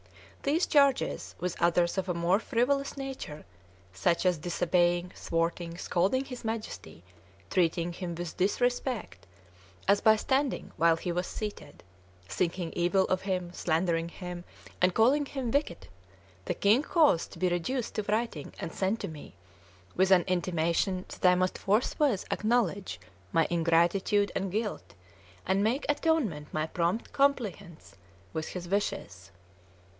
These 0.41 0.65
charges, 0.65 1.35
with 1.39 1.61
others 1.61 1.99
of 1.99 2.09
a 2.09 2.15
more 2.15 2.39
frivolous 2.39 2.97
nature, 2.97 3.45
such 3.93 4.25
as 4.25 4.39
disobeying, 4.39 5.11
thwarting, 5.15 5.77
scolding 5.77 6.25
his 6.25 6.43
Majesty, 6.43 7.03
treating 7.51 7.93
him 7.93 8.15
with 8.15 8.35
disrespect, 8.37 9.27
as 9.87 10.01
by 10.01 10.15
standing 10.15 10.71
while 10.75 10.95
he 10.95 11.11
was 11.11 11.27
seated, 11.27 11.83
thinking 12.27 12.73
evil 12.73 13.05
of 13.05 13.21
him, 13.21 13.53
slandering 13.53 14.09
him, 14.09 14.43
and 14.81 14.95
calling 14.95 15.27
him 15.27 15.51
wicked, 15.51 15.87
the 16.45 16.55
king 16.55 16.81
caused 16.81 17.29
to 17.33 17.37
be 17.37 17.47
reduced 17.47 17.93
to 17.93 18.03
writing 18.09 18.51
and 18.59 18.73
sent 18.73 18.99
to 19.01 19.07
me, 19.07 19.35
with 19.95 20.09
an 20.09 20.23
intimation 20.25 21.05
that 21.09 21.29
I 21.29 21.35
must 21.35 21.59
forthwith 21.59 22.25
acknowledge 22.31 22.99
my 23.31 23.45
ingratitude 23.51 24.31
and 24.35 24.51
guilt, 24.51 24.95
and 25.45 25.63
make 25.63 25.85
atonement 25.87 26.51
by 26.51 26.65
prompt 26.65 27.13
compliance 27.13 27.93
with 28.33 28.47
his 28.49 28.67
wishes. 28.67 29.29